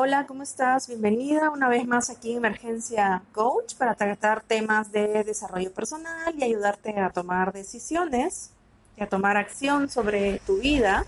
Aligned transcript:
Hola, 0.00 0.28
¿cómo 0.28 0.44
estás? 0.44 0.86
Bienvenida 0.86 1.50
una 1.50 1.68
vez 1.68 1.84
más 1.84 2.08
aquí 2.08 2.30
en 2.30 2.36
Emergencia 2.36 3.20
Coach 3.32 3.74
para 3.74 3.96
tratar 3.96 4.44
temas 4.44 4.92
de 4.92 5.24
desarrollo 5.24 5.72
personal 5.72 6.36
y 6.38 6.44
ayudarte 6.44 7.00
a 7.00 7.10
tomar 7.10 7.52
decisiones 7.52 8.52
y 8.96 9.02
a 9.02 9.08
tomar 9.08 9.36
acción 9.36 9.90
sobre 9.90 10.38
tu 10.46 10.58
vida 10.58 11.04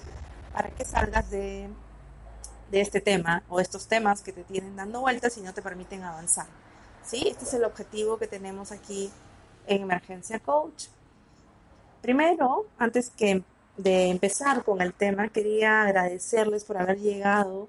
para 0.53 0.71
que 0.71 0.85
salgas 0.85 1.31
de, 1.31 1.69
de 2.73 2.81
este 2.81 3.01
tema 3.01 3.45
o 3.49 3.61
estos 3.61 3.87
temas 3.87 4.23
que 4.23 4.33
te 4.33 4.43
tienen 4.43 4.75
dando 4.75 5.03
vueltas 5.03 5.39
y 5.39 5.43
no 5.43 5.55
te 5.55 5.63
permiten 5.63 6.03
avanzar. 6.03 6.47
¿Sí? 7.05 7.29
Este 7.29 7.45
es 7.45 7.55
el 7.55 7.63
objetivo 7.63 8.19
que 8.19 8.27
tenemos 8.27 8.73
aquí 8.73 9.09
en 9.69 9.83
Emergencia 9.83 10.41
Coach. 10.41 10.87
Primero, 12.03 12.67
antes 12.77 13.11
que 13.11 13.45
de 13.77 14.11
empezar 14.11 14.65
con 14.65 14.81
el 14.81 14.95
tema, 14.95 15.29
quería 15.29 15.83
agradecerles 15.83 16.65
por 16.65 16.77
haber 16.77 16.99
llegado 16.99 17.69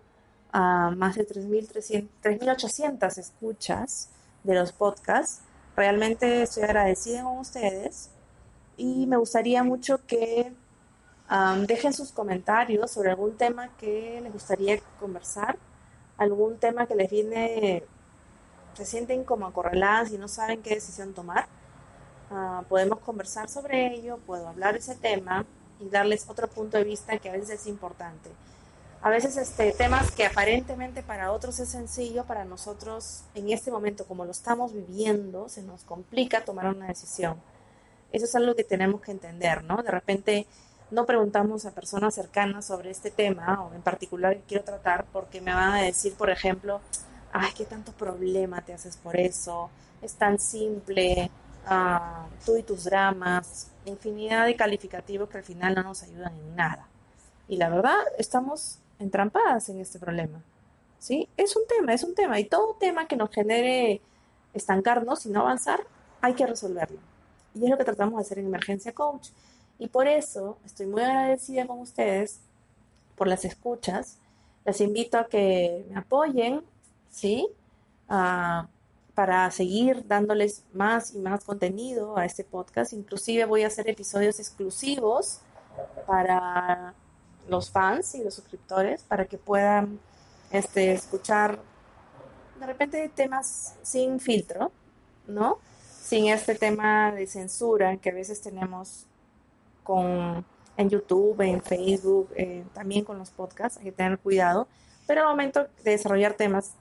a 0.51 0.91
más 0.91 1.15
de 1.15 1.27
3.800 1.27 3.17
escuchas 3.17 4.09
de 4.43 4.55
los 4.55 4.71
podcasts. 4.71 5.41
Realmente 5.75 6.43
estoy 6.43 6.63
agradecida 6.63 7.23
con 7.23 7.39
ustedes 7.39 8.09
y 8.77 9.05
me 9.07 9.17
gustaría 9.17 9.63
mucho 9.63 10.05
que 10.05 10.53
dejen 11.65 11.93
sus 11.93 12.11
comentarios 12.11 12.91
sobre 12.91 13.09
algún 13.11 13.37
tema 13.37 13.69
que 13.77 14.19
les 14.21 14.33
gustaría 14.33 14.79
conversar, 14.99 15.57
algún 16.17 16.57
tema 16.57 16.85
que 16.87 16.95
les 16.95 17.09
viene, 17.09 17.83
se 18.73 18.85
sienten 18.85 19.23
como 19.23 19.45
acorraladas 19.45 20.11
y 20.11 20.17
no 20.17 20.27
saben 20.27 20.61
qué 20.61 20.75
decisión 20.75 21.13
tomar. 21.13 21.47
Ah, 22.29 22.63
podemos 22.67 22.99
conversar 22.99 23.49
sobre 23.49 23.93
ello, 23.93 24.17
puedo 24.25 24.47
hablar 24.47 24.73
de 24.73 24.79
ese 24.79 24.95
tema 24.95 25.45
y 25.79 25.89
darles 25.89 26.29
otro 26.29 26.47
punto 26.49 26.77
de 26.77 26.83
vista 26.83 27.17
que 27.17 27.29
a 27.29 27.33
veces 27.33 27.61
es 27.61 27.67
importante 27.67 28.29
a 29.03 29.09
veces 29.09 29.35
este, 29.37 29.71
temas 29.71 30.11
que 30.11 30.25
aparentemente 30.25 31.01
para 31.01 31.31
otros 31.31 31.59
es 31.59 31.69
sencillo, 31.69 32.25
para 32.25 32.45
nosotros 32.45 33.23
en 33.33 33.49
este 33.49 33.71
momento, 33.71 34.05
como 34.05 34.25
lo 34.25 34.31
estamos 34.31 34.73
viviendo, 34.73 35.49
se 35.49 35.63
nos 35.63 35.83
complica 35.83 36.45
tomar 36.45 36.67
una 36.67 36.87
decisión. 36.87 37.37
Eso 38.11 38.25
es 38.25 38.35
algo 38.35 38.55
que 38.55 38.63
tenemos 38.63 39.01
que 39.01 39.11
entender, 39.11 39.63
¿no? 39.63 39.81
De 39.81 39.89
repente 39.89 40.45
no 40.91 41.05
preguntamos 41.05 41.65
a 41.65 41.71
personas 41.71 42.13
cercanas 42.13 42.65
sobre 42.65 42.91
este 42.91 43.09
tema 43.09 43.63
o 43.63 43.73
en 43.73 43.81
particular 43.81 44.35
que 44.35 44.43
quiero 44.43 44.63
tratar 44.63 45.05
porque 45.11 45.41
me 45.41 45.53
van 45.53 45.73
a 45.73 45.81
decir, 45.81 46.13
por 46.13 46.29
ejemplo, 46.29 46.81
ay, 47.33 47.51
qué 47.57 47.65
tanto 47.65 47.93
problema 47.93 48.61
te 48.61 48.73
haces 48.73 48.97
por 48.97 49.17
eso, 49.17 49.71
es 50.01 50.13
tan 50.13 50.37
simple, 50.37 51.31
ah, 51.65 52.27
tú 52.45 52.55
y 52.57 52.63
tus 52.63 52.83
dramas, 52.83 53.71
infinidad 53.85 54.45
de 54.45 54.55
calificativos 54.55 55.29
que 55.29 55.39
al 55.39 55.43
final 55.43 55.73
no 55.73 55.83
nos 55.83 56.03
ayudan 56.03 56.33
en 56.37 56.55
nada. 56.55 56.87
Y 57.47 57.57
la 57.57 57.69
verdad, 57.69 57.97
estamos 58.17 58.79
entrampadas 59.01 59.69
en 59.69 59.79
este 59.79 59.99
problema. 59.99 60.41
¿Sí? 60.99 61.27
Es 61.35 61.55
un 61.55 61.63
tema, 61.67 61.93
es 61.93 62.03
un 62.03 62.13
tema. 62.13 62.39
Y 62.39 62.45
todo 62.45 62.75
tema 62.79 63.07
que 63.07 63.15
nos 63.15 63.31
genere 63.31 64.01
estancarnos 64.53 65.25
y 65.25 65.29
no 65.29 65.41
avanzar, 65.41 65.81
hay 66.21 66.33
que 66.35 66.45
resolverlo. 66.45 66.99
Y 67.55 67.63
es 67.63 67.69
lo 67.69 67.77
que 67.77 67.83
tratamos 67.83 68.15
de 68.15 68.21
hacer 68.21 68.39
en 68.39 68.45
Emergencia 68.45 68.93
Coach. 68.93 69.29
Y 69.79 69.87
por 69.87 70.07
eso 70.07 70.57
estoy 70.63 70.85
muy 70.85 71.01
agradecida 71.01 71.65
con 71.65 71.79
ustedes 71.79 72.39
por 73.15 73.27
las 73.27 73.45
escuchas. 73.45 74.19
Les 74.63 74.79
invito 74.79 75.17
a 75.17 75.27
que 75.27 75.85
me 75.89 75.97
apoyen, 75.97 76.61
¿sí? 77.09 77.47
para 79.15 79.51
seguir 79.51 80.05
dándoles 80.07 80.65
más 80.73 81.13
y 81.15 81.19
más 81.19 81.43
contenido 81.43 82.17
a 82.17 82.25
este 82.25 82.43
podcast. 82.43 82.93
Inclusive 82.93 83.45
voy 83.45 83.63
a 83.63 83.67
hacer 83.67 83.89
episodios 83.89 84.39
exclusivos 84.39 85.39
para 86.05 86.93
los 87.51 87.69
fans 87.69 88.15
y 88.15 88.23
los 88.23 88.33
suscriptores 88.33 89.03
para 89.03 89.25
que 89.25 89.37
puedan 89.37 89.99
este, 90.51 90.93
escuchar 90.93 91.59
de 92.59 92.65
repente 92.65 93.11
temas 93.13 93.75
sin 93.81 94.19
filtro, 94.19 94.71
¿no? 95.27 95.59
Sin 96.01 96.27
este 96.27 96.55
tema 96.55 97.11
de 97.11 97.27
censura 97.27 97.97
que 97.97 98.09
a 98.09 98.13
veces 98.13 98.41
tenemos 98.41 99.05
con, 99.83 100.45
en 100.77 100.89
YouTube, 100.89 101.41
en 101.41 101.61
Facebook, 101.61 102.29
eh, 102.35 102.63
también 102.73 103.03
con 103.03 103.17
los 103.17 103.29
podcasts, 103.29 103.77
hay 103.79 103.85
que 103.85 103.91
tener 103.91 104.17
cuidado. 104.17 104.67
Pero 105.07 105.21
al 105.21 105.27
momento 105.27 105.67
de 105.83 105.91
desarrollar 105.91 106.35
temas 106.35 106.73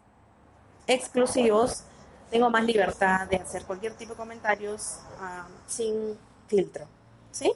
exclusivos, 0.87 1.83
tengo 2.31 2.49
más 2.51 2.65
libertad 2.65 3.27
de 3.27 3.37
hacer 3.37 3.65
cualquier 3.65 3.95
tipo 3.95 4.13
de 4.13 4.19
comentarios 4.19 4.99
ah, 5.19 5.49
sin 5.67 6.17
filtro, 6.47 6.85
¿sí? 7.33 7.53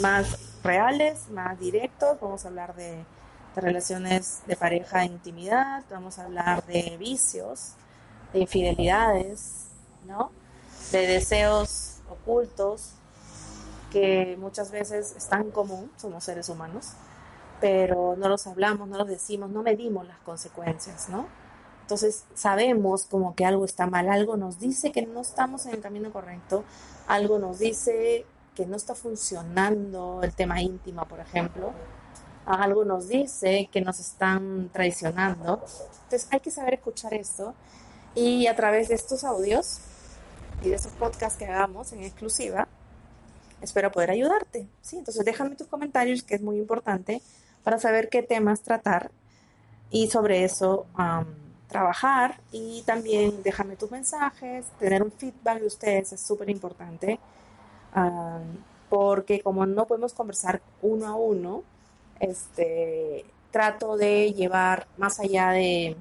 Más 0.00 0.45
reales, 0.66 1.30
más 1.30 1.58
directos. 1.58 2.18
Vamos 2.20 2.44
a 2.44 2.48
hablar 2.48 2.74
de, 2.74 3.04
relaciones 3.56 4.42
de 4.46 4.56
pareja 4.56 5.02
e 5.02 5.06
intimidad, 5.06 5.82
vamos 5.90 6.18
a 6.18 6.24
hablar 6.24 6.64
de 6.66 6.96
vicios, 6.98 7.72
de 8.32 8.40
infidelidades, 8.40 9.68
¿no? 10.06 10.30
De 10.92 11.06
deseos 11.06 12.00
ocultos 12.08 12.92
que 13.90 14.36
muchas 14.38 14.70
veces 14.70 15.14
están 15.16 15.50
común, 15.50 15.90
somos 15.96 16.24
seres 16.24 16.48
humanos, 16.48 16.92
pero 17.60 18.14
no 18.18 18.28
los 18.28 18.46
hablamos, 18.46 18.88
no 18.88 18.98
los 18.98 19.08
decimos, 19.08 19.50
no 19.50 19.62
medimos 19.62 20.06
las 20.06 20.18
consecuencias, 20.18 21.08
¿no? 21.08 21.26
Entonces 21.80 22.24
sabemos 22.34 23.06
como 23.06 23.34
que 23.34 23.46
algo 23.46 23.64
está 23.64 23.86
mal, 23.86 24.08
algo 24.08 24.36
nos 24.36 24.58
dice 24.58 24.92
que 24.92 25.06
no 25.06 25.20
estamos 25.20 25.66
en 25.66 25.74
el 25.74 25.80
camino 25.80 26.12
correcto, 26.12 26.64
algo 27.06 27.38
nos 27.38 27.58
dice 27.58 28.26
que 28.56 28.66
no 28.66 28.76
está 28.76 28.94
funcionando 28.94 30.20
el 30.22 30.32
tema 30.32 30.60
íntimo, 30.62 31.04
por 31.04 31.20
ejemplo. 31.20 31.72
Algo 32.46 32.84
nos 32.84 33.08
dice 33.08 33.68
que 33.70 33.82
nos 33.82 34.00
están 34.00 34.70
traicionando. 34.72 35.62
Entonces 36.04 36.26
hay 36.30 36.40
que 36.40 36.50
saber 36.50 36.74
escuchar 36.74 37.12
esto 37.12 37.54
y 38.14 38.46
a 38.46 38.56
través 38.56 38.88
de 38.88 38.94
estos 38.94 39.24
audios 39.24 39.80
y 40.62 40.70
de 40.70 40.76
esos 40.76 40.92
podcasts 40.92 41.38
que 41.38 41.44
hagamos 41.44 41.92
en 41.92 42.02
exclusiva, 42.02 42.66
espero 43.60 43.92
poder 43.92 44.10
ayudarte. 44.10 44.66
¿sí? 44.80 44.96
Entonces 44.96 45.24
déjame 45.24 45.54
tus 45.54 45.66
comentarios, 45.66 46.22
que 46.22 46.34
es 46.34 46.40
muy 46.40 46.56
importante, 46.56 47.20
para 47.62 47.78
saber 47.78 48.08
qué 48.08 48.22
temas 48.22 48.62
tratar 48.62 49.10
y 49.90 50.08
sobre 50.08 50.44
eso 50.44 50.86
trabajar. 51.68 52.40
Y 52.52 52.82
también 52.86 53.42
déjame 53.42 53.76
tus 53.76 53.90
mensajes, 53.90 54.64
tener 54.78 55.02
un 55.02 55.12
feedback 55.12 55.60
de 55.60 55.66
ustedes 55.66 56.12
es 56.12 56.20
súper 56.20 56.48
importante 56.48 57.20
porque 58.88 59.40
como 59.40 59.66
no 59.66 59.86
podemos 59.86 60.14
conversar 60.14 60.60
uno 60.82 61.06
a 61.06 61.14
uno, 61.14 61.62
este, 62.20 63.24
trato 63.50 63.96
de 63.96 64.32
llevar 64.32 64.86
más 64.96 65.18
allá 65.20 65.50
de, 65.50 65.96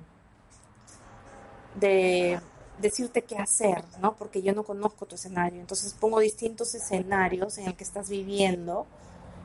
de 1.80 2.40
decirte 2.80 3.24
qué 3.24 3.38
hacer, 3.38 3.84
¿no? 4.02 4.16
Porque 4.16 4.42
yo 4.42 4.54
no 4.54 4.64
conozco 4.64 5.06
tu 5.06 5.16
escenario. 5.16 5.62
Entonces 5.62 5.94
pongo 5.94 6.20
distintos 6.20 6.76
escenarios 6.76 7.58
en 7.58 7.68
el 7.68 7.76
que 7.76 7.84
estás 7.84 8.10
viviendo 8.10 8.86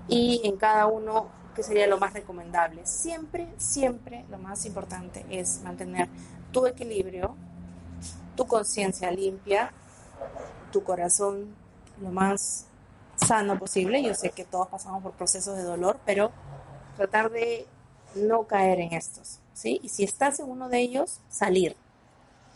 y 0.09 0.41
en 0.45 0.57
cada 0.57 0.87
uno 0.87 1.29
que 1.55 1.63
sería 1.63 1.87
lo 1.87 1.99
más 1.99 2.13
recomendable. 2.13 2.87
Siempre, 2.87 3.49
siempre 3.57 4.25
lo 4.31 4.39
más 4.39 4.65
importante 4.67 5.25
es 5.31 5.61
mantener 5.63 6.09
tu 6.53 6.67
equilibrio, 6.67 7.35
tu 8.37 8.47
conciencia 8.47 9.11
limpia, 9.11 9.73
tu 10.73 10.83
corazón 10.83 11.55
lo 12.01 12.11
más 12.11 12.67
sano 13.17 13.59
posible. 13.59 14.03
Yo 14.03 14.15
sé 14.15 14.31
que 14.31 14.45
todos 14.45 14.69
pasamos 14.69 15.03
por 15.03 15.13
procesos 15.13 15.57
de 15.57 15.63
dolor, 15.63 15.99
pero 16.05 16.33
tratar 16.97 17.31
de 17.31 17.67
no 18.15 18.45
caer 18.45 18.81
en 18.81 18.93
estos, 18.93 19.39
¿sí? 19.53 19.81
Y 19.83 19.89
si 19.89 20.05
estás 20.05 20.41
en 20.41 20.49
uno 20.49 20.69
de 20.69 20.81
ellos, 20.81 21.21
salir 21.29 21.77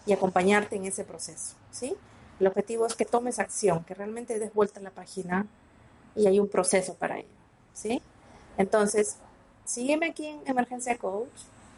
y 0.07 0.13
acompañarte 0.13 0.77
en 0.77 0.85
ese 0.85 1.05
proceso, 1.05 1.55
¿sí? 1.71 1.97
El 2.41 2.47
objetivo 2.49 2.87
es 2.87 2.95
que 2.95 3.05
tomes 3.05 3.39
acción, 3.39 3.85
que 3.85 3.95
realmente 3.95 4.39
des 4.39 4.53
vuelta 4.53 4.81
a 4.81 4.83
la 4.83 4.91
página 4.91 5.47
y 6.17 6.27
hay 6.27 6.41
un 6.41 6.49
proceso 6.49 6.95
para 6.95 7.19
ello, 7.19 7.29
¿sí? 7.73 8.03
Entonces, 8.57 9.17
sígueme 9.65 10.07
aquí 10.07 10.27
en 10.27 10.41
Emergencia 10.47 10.99
Coach, 10.99 11.29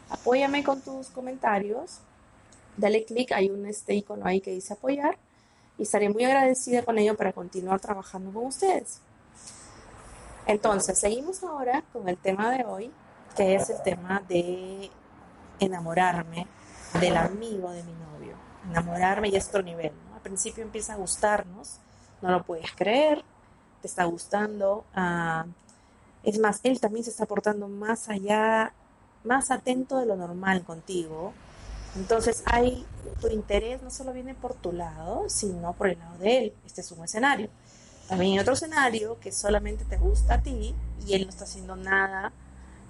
apóyame 0.09 0.63
con 0.63 0.81
tus 0.81 1.09
comentarios, 1.09 1.99
dale 2.75 3.05
clic, 3.05 3.31
hay 3.31 3.49
un 3.49 3.65
este 3.65 3.93
icono 3.93 4.25
ahí 4.25 4.41
que 4.41 4.51
dice 4.51 4.73
apoyar 4.73 5.17
y 5.77 5.83
estaré 5.83 6.09
muy 6.09 6.23
agradecida 6.25 6.83
con 6.83 6.97
ello 6.97 7.15
para 7.15 7.33
continuar 7.33 7.79
trabajando 7.79 8.31
con 8.31 8.45
ustedes. 8.45 9.01
Entonces, 10.45 10.97
seguimos 10.97 11.43
ahora 11.43 11.83
con 11.91 12.07
el 12.07 12.17
tema 12.17 12.51
de 12.51 12.63
hoy, 12.63 12.91
que 13.35 13.55
es 13.55 13.69
el 13.69 13.81
tema 13.83 14.23
de 14.27 14.89
enamorarme 15.59 16.47
del 16.99 17.17
amigo 17.17 17.69
de 17.71 17.83
mi 17.83 17.91
novio, 17.93 18.35
enamorarme 18.69 19.29
y 19.29 19.35
a 19.35 19.39
otro 19.39 19.61
nivel. 19.61 19.91
Al 20.15 20.21
principio 20.21 20.63
empieza 20.63 20.93
a 20.93 20.95
gustarnos, 20.97 21.79
no 22.21 22.31
lo 22.31 22.43
puedes 22.43 22.71
creer, 22.71 23.23
te 23.81 23.87
está 23.87 24.05
gustando. 24.05 24.85
Ah, 24.95 25.45
es 26.23 26.39
más, 26.39 26.61
él 26.63 26.79
también 26.79 27.03
se 27.03 27.11
está 27.11 27.25
portando 27.25 27.67
más 27.67 28.09
allá, 28.09 28.73
más 29.23 29.51
atento 29.51 29.97
de 29.97 30.05
lo 30.05 30.15
normal 30.15 30.63
contigo. 30.63 31.33
Entonces 31.97 32.43
hay 32.45 32.85
tu 33.19 33.27
interés 33.27 33.81
no 33.81 33.89
solo 33.89 34.13
viene 34.13 34.35
por 34.35 34.53
tu 34.53 34.71
lado, 34.71 35.25
sino 35.29 35.73
por 35.73 35.87
el 35.89 35.97
lado 35.97 36.17
de 36.19 36.37
él. 36.37 36.53
Este 36.65 36.81
es 36.81 36.91
un 36.91 37.03
escenario. 37.03 37.49
También 38.07 38.33
hay 38.33 38.39
otro 38.39 38.53
escenario 38.53 39.19
que 39.19 39.31
solamente 39.31 39.83
te 39.83 39.97
gusta 39.97 40.35
a 40.35 40.41
ti 40.41 40.75
y 41.05 41.13
él 41.13 41.23
no 41.23 41.29
está 41.29 41.45
haciendo 41.45 41.75
nada, 41.75 42.31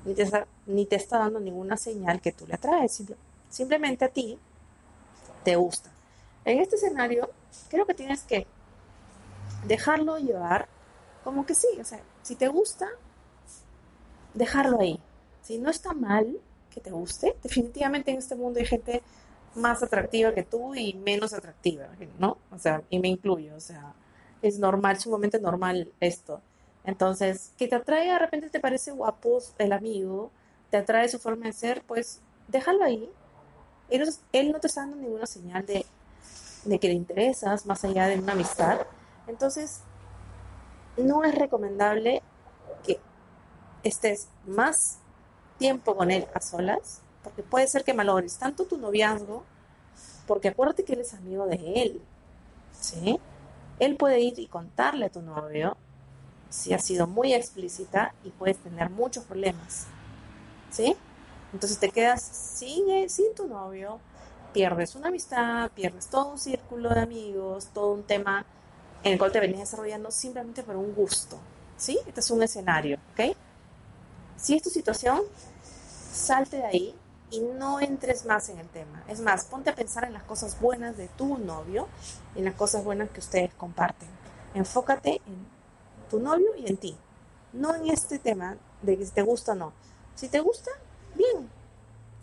ni 0.05 0.13
te 0.13 0.23
está, 0.23 0.45
ni 0.65 0.85
te 0.85 0.97
está 0.97 1.19
dando 1.19 1.39
ninguna 1.39 1.77
señal 1.77 2.21
que 2.21 2.33
tú 2.33 2.45
le 2.45 2.55
atraes. 2.55 3.01
simplemente 3.49 4.03
a 4.03 4.09
ti 4.09 4.37
te 5.43 5.55
gusta. 5.55 5.89
En 6.43 6.59
este 6.59 6.75
escenario, 6.75 7.29
creo 7.69 7.85
que 7.85 7.93
tienes 7.93 8.23
que 8.23 8.45
dejarlo 9.65 10.17
llevar 10.17 10.67
como 11.23 11.45
que 11.45 11.55
sí, 11.55 11.67
o 11.79 11.83
sea, 11.85 12.01
si 12.23 12.35
te 12.35 12.49
gusta, 12.49 12.87
dejarlo 14.33 14.81
ahí. 14.81 14.99
Si 15.41 15.57
no 15.57 15.69
está 15.69 15.93
mal 15.93 16.37
que 16.77 16.89
te 16.89 16.91
guste, 16.91 17.35
definitivamente 17.41 18.11
en 18.11 18.17
este 18.17 18.35
mundo 18.35 18.59
hay 18.59 18.65
gente 18.65 19.01
más 19.55 19.81
atractiva 19.81 20.33
que 20.33 20.43
tú 20.43 20.75
y 20.75 20.93
menos 20.93 21.33
atractiva, 21.33 21.87
¿no? 22.19 22.37
O 22.51 22.59
sea, 22.59 22.83
y 22.91 22.99
me 22.99 23.07
incluyo, 23.07 23.55
o 23.55 23.59
sea, 23.59 23.93
es 24.43 24.59
normal, 24.59 24.99
sumamente 24.99 25.39
normal 25.39 25.91
esto. 25.99 26.41
Entonces, 26.83 27.51
que 27.57 27.67
te 27.67 27.75
atrae, 27.75 28.11
de 28.11 28.19
repente 28.19 28.49
te 28.49 28.59
parece 28.59 28.91
guapo 28.91 29.39
el 29.57 29.73
amigo, 29.73 30.31
te 30.69 30.77
atrae 30.77 31.09
su 31.09 31.17
forma 31.17 31.47
de 31.47 31.53
ser, 31.53 31.83
pues 31.85 32.21
déjalo 32.47 32.83
ahí. 32.83 33.09
Él, 33.89 34.51
no 34.51 34.59
te 34.59 34.67
está 34.67 34.81
dando 34.81 34.97
ninguna 34.97 35.25
señal 35.25 35.65
de, 35.65 35.85
de 36.65 36.79
que 36.79 36.87
le 36.89 36.93
interesas, 36.93 37.65
más 37.65 37.83
allá 37.83 38.07
de 38.07 38.19
una 38.19 38.33
amistad. 38.33 38.81
Entonces, 39.27 39.81
no 40.97 41.23
es 41.23 41.33
recomendable 41.33 42.21
que 42.85 42.99
estés 43.83 44.27
más 44.45 44.99
tiempo 45.57 45.95
con 45.95 46.11
él 46.11 46.27
a 46.33 46.41
solas, 46.41 47.01
porque 47.23 47.43
puede 47.43 47.67
ser 47.67 47.83
que 47.83 47.93
malogres 47.93 48.37
tanto 48.37 48.65
tu 48.65 48.77
noviazgo, 48.77 49.43
porque 50.25 50.49
acuérdate 50.49 50.83
que 50.83 50.93
él 50.93 51.01
es 51.01 51.13
amigo 51.13 51.45
de 51.47 51.55
él, 51.55 52.01
¿sí? 52.79 53.19
Él 53.79 53.95
puede 53.95 54.19
ir 54.19 54.39
y 54.39 54.47
contarle 54.47 55.05
a 55.05 55.09
tu 55.09 55.21
novio 55.21 55.77
si 56.49 56.73
ha 56.73 56.79
sido 56.79 57.07
muy 57.07 57.33
explícita 57.33 58.13
y 58.23 58.29
puedes 58.29 58.57
tener 58.57 58.89
muchos 58.89 59.23
problemas. 59.25 59.87
¿Sí? 60.69 60.95
Entonces 61.53 61.79
te 61.79 61.89
quedas 61.89 62.21
sin, 62.21 63.09
sin 63.09 63.33
tu 63.35 63.47
novio, 63.47 63.99
pierdes 64.53 64.95
una 64.95 65.07
amistad, 65.07 65.71
pierdes 65.71 66.07
todo 66.07 66.31
un 66.31 66.37
círculo 66.37 66.89
de 66.89 67.01
amigos, 67.01 67.67
todo 67.73 67.93
un 67.93 68.03
tema 68.03 68.45
en 69.03 69.13
el 69.13 69.19
cual 69.19 69.31
te 69.31 69.39
venías 69.39 69.59
desarrollando 69.59 70.11
simplemente 70.11 70.63
por 70.63 70.75
un 70.75 70.93
gusto. 70.93 71.37
¿Sí? 71.77 71.99
Este 72.07 72.19
es 72.19 72.31
un 72.31 72.41
escenario, 72.41 72.97
¿ok? 73.13 73.35
Si 74.37 74.55
es 74.55 74.61
tu 74.61 74.69
situación, 74.69 75.21
salte 76.13 76.57
de 76.57 76.65
ahí 76.65 76.95
y 77.29 77.41
no 77.41 77.79
entres 77.79 78.25
más 78.25 78.49
en 78.49 78.59
el 78.59 78.69
tema. 78.69 79.03
Es 79.07 79.19
más, 79.19 79.45
ponte 79.45 79.69
a 79.69 79.75
pensar 79.75 80.05
en 80.05 80.13
las 80.13 80.23
cosas 80.23 80.59
buenas 80.61 80.95
de 80.95 81.07
tu 81.09 81.37
novio 81.37 81.87
en 82.37 82.45
las 82.45 82.55
cosas 82.55 82.83
buenas 82.83 83.09
que 83.09 83.19
ustedes 83.19 83.53
comparten. 83.55 84.07
Enfócate 84.53 85.21
en 85.25 85.47
tu 86.09 86.19
novio 86.19 86.55
y 86.55 86.67
en 86.67 86.77
ti, 86.77 86.95
no 87.53 87.75
en 87.75 87.87
este 87.89 88.19
tema 88.19 88.57
de 88.81 89.03
si 89.03 89.11
te 89.11 89.23
gusta 89.23 89.53
o 89.53 89.55
no. 89.55 89.73
Si 90.15 90.29
te 90.29 90.39
gusta, 90.39 90.71
bien, 91.15 91.49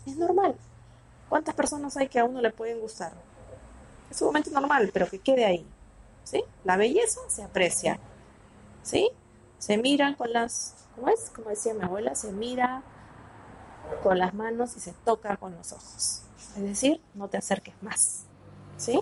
es 0.05 0.17
normal. 0.17 0.55
¿Cuántas 1.29 1.53
personas 1.53 1.97
hay 1.97 2.07
que 2.07 2.19
a 2.19 2.25
uno 2.25 2.41
le 2.41 2.51
pueden 2.51 2.79
gustar? 2.79 3.13
Es 4.09 4.21
un 4.21 4.27
momento 4.27 4.49
normal, 4.51 4.89
pero 4.93 5.09
que 5.09 5.19
quede 5.19 5.45
ahí. 5.45 5.65
¿Sí? 6.23 6.43
La 6.63 6.77
belleza 6.77 7.19
se 7.27 7.43
aprecia. 7.43 7.99
¿Sí? 8.83 9.09
Se 9.59 9.77
miran 9.77 10.15
con 10.15 10.31
las, 10.31 10.75
¿cómo 10.95 11.09
es? 11.09 11.29
Como 11.29 11.49
decía 11.49 11.73
mi 11.73 11.83
abuela, 11.83 12.15
se 12.15 12.31
mira 12.31 12.83
con 14.03 14.17
las 14.17 14.33
manos 14.33 14.75
y 14.77 14.79
se 14.79 14.93
toca 14.93 15.37
con 15.37 15.55
los 15.55 15.71
ojos. 15.71 16.23
Es 16.55 16.61
decir, 16.61 17.01
no 17.13 17.27
te 17.27 17.37
acerques 17.37 17.75
más. 17.81 18.23
¿Sí? 18.77 18.99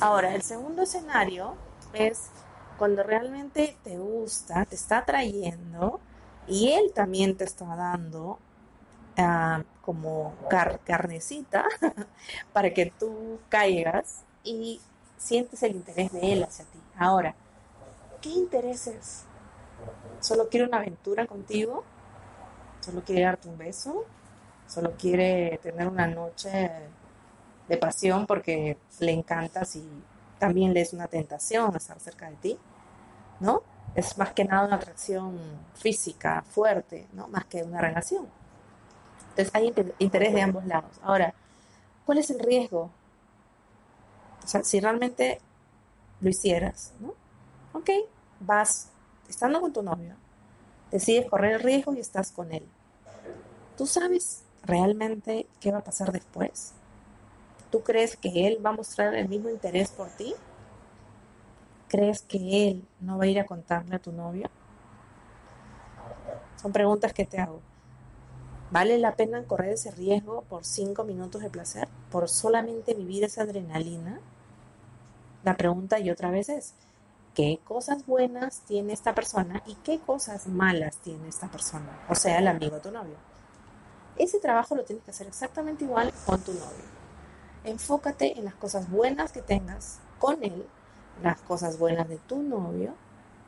Ahora, 0.00 0.34
el 0.34 0.42
segundo 0.42 0.82
escenario 0.82 1.54
es 1.94 2.28
cuando 2.78 3.02
realmente 3.02 3.76
te 3.82 3.98
gusta, 3.98 4.64
te 4.66 4.74
está 4.74 4.98
atrayendo 4.98 6.00
y 6.46 6.72
él 6.72 6.92
también 6.94 7.36
te 7.36 7.44
está 7.44 7.64
dando 7.76 8.38
ah, 9.16 9.62
como 9.82 10.34
carnecita 10.84 11.64
para 12.52 12.74
que 12.74 12.92
tú 12.98 13.38
caigas 13.48 14.22
y 14.44 14.80
sientes 15.16 15.62
el 15.62 15.76
interés 15.76 16.12
de 16.12 16.32
él 16.32 16.44
hacia 16.44 16.64
ti. 16.66 16.78
Ahora, 16.98 17.34
¿qué 18.20 18.30
intereses? 18.30 19.24
¿Solo 20.20 20.48
quiere 20.48 20.66
una 20.66 20.78
aventura 20.78 21.26
contigo? 21.26 21.84
¿Solo 22.80 23.02
quiere 23.02 23.22
darte 23.22 23.48
un 23.48 23.58
beso? 23.58 24.04
solo 24.66 24.92
quiere 24.96 25.58
tener 25.62 25.88
una 25.88 26.06
noche 26.06 26.70
de 27.68 27.76
pasión 27.76 28.26
porque 28.26 28.76
le 29.00 29.12
encantas 29.12 29.76
y 29.76 29.88
también 30.38 30.74
le 30.74 30.82
es 30.82 30.92
una 30.92 31.06
tentación 31.06 31.74
estar 31.76 31.98
cerca 32.00 32.28
de 32.28 32.36
ti, 32.36 32.58
¿no? 33.40 33.62
Es 33.94 34.18
más 34.18 34.32
que 34.32 34.44
nada 34.44 34.66
una 34.66 34.76
atracción 34.76 35.38
física 35.74 36.42
fuerte, 36.42 37.06
¿no? 37.12 37.28
Más 37.28 37.46
que 37.46 37.62
una 37.62 37.80
relación. 37.80 38.26
Entonces 39.30 39.54
hay 39.54 39.72
interés 39.98 40.34
de 40.34 40.42
ambos 40.42 40.66
lados. 40.66 40.90
Ahora, 41.02 41.32
¿cuál 42.04 42.18
es 42.18 42.30
el 42.30 42.40
riesgo? 42.40 42.90
O 44.44 44.48
sea, 44.48 44.62
si 44.62 44.80
realmente 44.80 45.40
lo 46.20 46.28
hicieras, 46.28 46.92
¿no? 47.00 47.14
Ok, 47.72 47.90
vas 48.40 48.90
estando 49.28 49.60
con 49.60 49.72
tu 49.72 49.82
novio, 49.82 50.14
decides 50.90 51.28
correr 51.28 51.54
el 51.54 51.60
riesgo 51.60 51.94
y 51.94 52.00
estás 52.00 52.32
con 52.32 52.52
él. 52.52 52.66
Tú 53.76 53.86
sabes 53.86 54.46
realmente 54.66 55.46
qué 55.60 55.72
va 55.72 55.78
a 55.78 55.84
pasar 55.84 56.12
después? 56.12 56.72
¿Tú 57.70 57.82
crees 57.82 58.16
que 58.16 58.46
él 58.46 58.64
va 58.64 58.70
a 58.70 58.74
mostrar 58.74 59.14
el 59.14 59.28
mismo 59.28 59.48
interés 59.48 59.90
por 59.90 60.08
ti? 60.10 60.34
¿Crees 61.88 62.22
que 62.22 62.68
él 62.68 62.86
no 63.00 63.18
va 63.18 63.24
a 63.24 63.28
ir 63.28 63.40
a 63.40 63.46
contarle 63.46 63.96
a 63.96 64.00
tu 64.00 64.12
novio? 64.12 64.50
Son 66.60 66.72
preguntas 66.72 67.12
que 67.12 67.24
te 67.24 67.38
hago. 67.38 67.60
¿Vale 68.70 68.98
la 68.98 69.14
pena 69.14 69.44
correr 69.44 69.74
ese 69.74 69.92
riesgo 69.92 70.42
por 70.42 70.64
cinco 70.64 71.04
minutos 71.04 71.42
de 71.42 71.50
placer? 71.50 71.88
¿Por 72.10 72.28
solamente 72.28 72.94
vivir 72.94 73.22
esa 73.24 73.42
adrenalina? 73.42 74.20
La 75.44 75.56
pregunta 75.56 76.00
y 76.00 76.10
otra 76.10 76.30
vez 76.30 76.48
es, 76.48 76.74
¿qué 77.36 77.60
cosas 77.64 78.06
buenas 78.06 78.60
tiene 78.60 78.94
esta 78.94 79.14
persona 79.14 79.62
y 79.66 79.74
qué 79.84 80.00
cosas 80.00 80.46
malas 80.46 80.96
tiene 80.96 81.28
esta 81.28 81.48
persona? 81.48 82.00
O 82.08 82.14
sea, 82.14 82.38
el 82.38 82.48
amigo 82.48 82.76
de 82.76 82.80
tu 82.80 82.90
novio. 82.90 83.16
Ese 84.16 84.40
trabajo 84.40 84.74
lo 84.74 84.84
tienes 84.84 85.04
que 85.04 85.10
hacer 85.10 85.26
exactamente 85.26 85.84
igual 85.84 86.14
con 86.24 86.40
tu 86.40 86.54
novio. 86.54 86.96
Enfócate 87.64 88.38
en 88.38 88.46
las 88.46 88.54
cosas 88.54 88.90
buenas 88.90 89.32
que 89.32 89.42
tengas 89.42 89.98
con 90.18 90.42
él, 90.42 90.66
las 91.22 91.38
cosas 91.42 91.78
buenas 91.78 92.08
de 92.08 92.16
tu 92.16 92.42
novio 92.42 92.94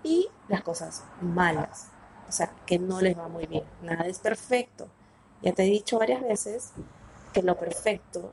y 0.05 0.29
las 0.49 0.61
cosas 0.61 1.03
malas. 1.23 1.87
O 2.29 2.33
sea, 2.33 2.53
que 2.67 2.79
no 2.79 3.01
les 3.01 3.17
va 3.17 3.29
muy 3.29 3.47
bien. 3.47 3.65
Nada 3.81 4.07
es 4.07 4.19
perfecto. 4.19 4.89
Ya 5.41 5.55
te 5.55 5.63
he 5.63 5.67
dicho 5.67 5.99
varias 5.99 6.21
veces 6.21 6.73
que 7.33 7.43
lo 7.43 7.57
perfecto 7.57 8.33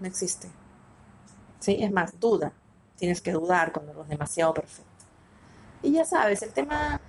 no 0.00 0.08
existe. 0.08 0.50
¿Sí? 1.60 1.76
Es 1.80 1.92
más, 1.92 2.18
duda. 2.18 2.52
Tienes 2.96 3.20
que 3.20 3.30
dudar 3.30 3.72
cuando 3.72 3.92
lo 3.94 4.02
es 4.02 4.08
demasiado 4.08 4.52
perfecto. 4.52 4.95
Y 5.82 5.92
ya 5.92 6.04
sabes, 6.04 6.42
el 6.42 6.52
tema 6.52 7.00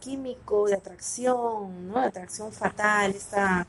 químico 0.00 0.66
de 0.66 0.74
atracción, 0.74 1.88
¿no? 1.88 2.00
De 2.00 2.06
atracción 2.08 2.52
fatal, 2.52 3.12
esta 3.12 3.66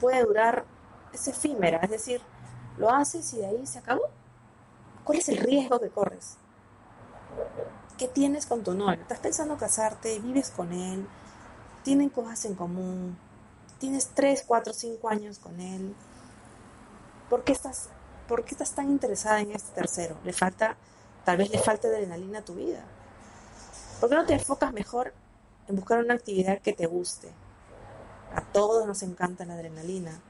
puede 0.00 0.22
durar, 0.22 0.64
es 1.12 1.26
efímera, 1.26 1.78
es 1.82 1.90
decir, 1.90 2.20
lo 2.78 2.90
haces 2.90 3.32
y 3.34 3.38
de 3.38 3.46
ahí 3.46 3.66
se 3.66 3.78
acabó. 3.78 4.04
¿Cuál 5.04 5.18
es 5.18 5.28
el 5.28 5.38
riesgo 5.38 5.80
que 5.80 5.88
corres? 5.88 6.36
¿Qué 7.98 8.06
tienes 8.08 8.46
con 8.46 8.62
tu 8.62 8.74
novio? 8.74 9.00
¿Estás 9.00 9.18
pensando 9.18 9.56
casarte? 9.56 10.18
¿Vives 10.20 10.50
con 10.50 10.72
él? 10.72 11.06
¿Tienen 11.82 12.08
cosas 12.08 12.44
en 12.44 12.54
común? 12.54 13.16
¿Tienes 13.78 14.08
3, 14.14 14.44
4, 14.46 14.72
5 14.72 15.08
años 15.08 15.38
con 15.38 15.60
él? 15.60 15.94
¿Por 17.30 17.42
qué 17.42 17.52
estás, 17.52 17.88
por 18.28 18.44
qué 18.44 18.54
estás 18.54 18.72
tan 18.72 18.90
interesada 18.90 19.40
en 19.40 19.52
este 19.52 19.72
tercero? 19.74 20.16
Le 20.24 20.32
falta, 20.32 20.76
tal 21.26 21.38
vez 21.38 21.50
le 21.50 21.58
falta 21.58 21.88
adrenalina 21.88 22.38
a 22.38 22.44
tu 22.44 22.54
vida. 22.54 22.84
¿Por 24.00 24.08
qué 24.08 24.14
no 24.14 24.24
te 24.24 24.34
enfocas 24.34 24.72
mejor 24.72 25.12
en 25.66 25.74
buscar 25.74 25.98
una 25.98 26.14
actividad 26.14 26.60
que 26.60 26.72
te 26.72 26.86
guste? 26.86 27.28
A 28.32 28.40
todos 28.40 28.86
nos 28.86 29.02
encanta 29.02 29.44
la 29.44 29.54
adrenalina. 29.54 30.20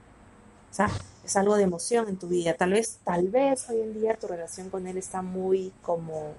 Es 1.23 1.35
algo 1.35 1.55
de 1.55 1.63
emoción 1.63 2.09
en 2.09 2.17
tu 2.17 2.27
vida. 2.27 2.55
Tal 2.55 2.71
vez, 2.71 2.99
tal 3.03 3.29
vez 3.29 3.69
hoy 3.69 3.81
en 3.81 3.93
día 3.93 4.17
tu 4.17 4.25
relación 4.25 4.71
con 4.71 4.87
él 4.87 4.97
está 4.97 5.21
muy 5.21 5.71
como, 5.83 6.33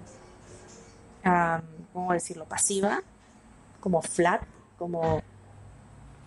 ¿cómo 1.93 2.11
decirlo? 2.11 2.43
Pasiva, 2.43 3.01
como 3.79 4.01
flat, 4.01 4.43
como 4.77 5.21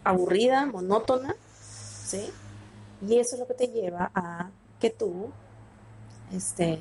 aburrida, 0.04 0.64
monótona, 0.64 1.36
¿sí? 2.06 2.30
Y 3.06 3.18
eso 3.18 3.36
es 3.36 3.40
lo 3.40 3.46
que 3.46 3.54
te 3.54 3.68
lleva 3.68 4.10
a 4.14 4.50
que 4.80 4.88
tú, 4.88 5.30
este, 6.32 6.78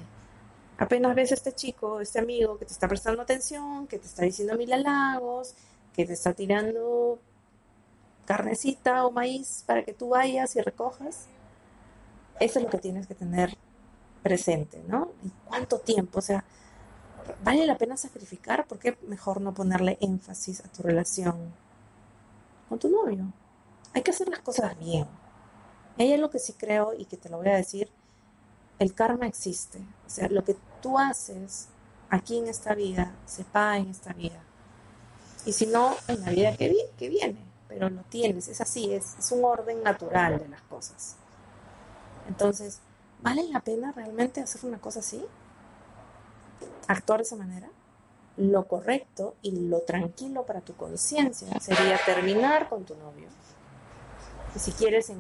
apenas 0.82 1.14
ves 1.14 1.32
a 1.32 1.36
este 1.36 1.54
chico, 1.54 2.02
este 2.02 2.18
amigo 2.18 2.58
que 2.58 2.66
te 2.66 2.74
está 2.74 2.88
prestando 2.88 3.22
atención, 3.22 3.86
que 3.86 4.00
te 4.00 4.08
está 4.08 4.24
diciendo 4.24 4.58
mil 4.58 4.74
halagos, 4.74 5.54
que 5.94 6.06
te 6.06 6.14
está 6.14 6.34
tirando 6.34 7.20
carnecita 8.26 9.06
o 9.06 9.12
maíz 9.12 9.64
para 9.68 9.84
que 9.84 9.94
tú 9.94 10.10
vayas 10.10 10.56
y 10.56 10.62
recojas, 10.62 11.28
eso 12.40 12.58
es 12.58 12.66
lo 12.66 12.72
que 12.72 12.80
tienes 12.80 13.06
que 13.06 13.14
tener 13.14 13.56
presente, 14.24 14.84
¿no? 14.88 15.12
¿Y 15.24 15.30
cuánto 15.46 15.78
tiempo? 15.78 16.18
O 16.18 16.24
sea, 16.24 16.44
¿vale 17.44 17.68
la 17.68 17.78
pena 17.78 17.96
sacrificar? 17.96 18.66
¿Por 18.66 18.80
qué 18.80 18.98
mejor 19.08 19.40
no 19.40 19.54
ponerle 19.54 20.00
énfasis 20.02 20.66
a 20.66 20.70
tu 20.70 20.82
relación 20.82 21.54
con 22.70 22.80
tu 22.80 22.90
novio? 22.90 23.32
Hay 23.94 24.02
que 24.02 24.10
hacer 24.10 24.30
las 24.30 24.40
cosas 24.40 24.80
bien. 24.80 25.06
Hay 26.00 26.12
algo 26.12 26.32
que 26.32 26.40
sí 26.40 26.54
creo 26.54 26.96
y 26.98 27.06
que 27.06 27.18
te 27.18 27.30
lo 27.30 27.38
voy 27.38 27.50
a 27.50 27.56
decir, 27.56 27.92
el 28.80 28.96
karma 28.96 29.28
existe. 29.28 29.78
O 30.08 30.10
sea, 30.10 30.28
lo 30.28 30.44
que 30.44 30.56
tú 30.82 30.98
haces 30.98 31.68
aquí 32.10 32.38
en 32.38 32.48
esta 32.48 32.76
vida 32.76 33.14
se 33.26 33.44
paga 33.44 33.78
en 33.78 33.90
esta 33.90 34.14
vida. 34.14 34.40
Y 35.46 35.54
si 35.54 35.66
no, 35.66 35.96
en 36.08 36.22
la 36.22 36.30
vida 36.30 36.56
que, 36.56 37.10
viene. 37.10 37.38
Pero 37.68 37.90
lo 37.90 38.02
tienes, 38.04 38.48
es 38.50 38.62
así, 38.62 38.94
es, 38.94 39.16
es 39.18 39.32
un 39.32 39.44
orden 39.46 39.82
natural 39.82 40.38
de 40.38 40.48
las 40.50 40.62
cosas. 40.64 41.16
Entonces, 42.28 42.80
¿vale 43.22 43.48
la 43.48 43.62
pena 43.62 43.92
realmente 43.94 44.42
hacer 44.42 44.66
una 44.66 44.78
cosa 44.78 45.00
así? 45.00 45.26
Actuar 46.88 47.20
de 47.20 47.24
esa 47.24 47.38
manera. 47.38 47.70
Lo 48.38 48.68
correcto 48.68 49.36
y 49.42 49.52
lo 49.70 49.80
tranquilo 49.82 50.46
para 50.46 50.62
tu 50.62 50.76
conciencia 50.76 51.60
sería 51.60 51.98
terminar 52.06 52.70
con 52.70 52.84
tu 52.84 52.96
novio. 52.96 53.28
Y 54.56 54.60
si 54.60 54.74
quieres 54.74 55.10
eh, 55.10 55.16